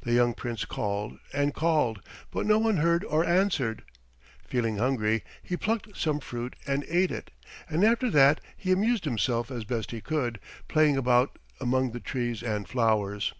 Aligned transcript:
The 0.00 0.12
young 0.12 0.34
prince 0.34 0.64
called 0.64 1.20
and 1.32 1.54
called, 1.54 2.00
but 2.32 2.44
no 2.44 2.58
one 2.58 2.78
heard 2.78 3.04
or 3.04 3.24
answered. 3.24 3.84
Feeling 4.44 4.78
hungry, 4.78 5.22
he 5.44 5.56
plucked 5.56 5.96
some 5.96 6.18
fruit 6.18 6.56
and 6.66 6.84
ate 6.88 7.12
it, 7.12 7.30
and 7.68 7.84
after 7.84 8.10
that 8.10 8.40
he 8.56 8.72
amused 8.72 9.04
himself 9.04 9.48
as 9.48 9.62
best 9.62 9.92
he 9.92 10.00
could, 10.00 10.40
playing 10.66 10.96
about 10.96 11.38
among 11.60 11.92
the 11.92 12.00
trees 12.00 12.42
and 12.42 12.68
flowers. 12.68 13.32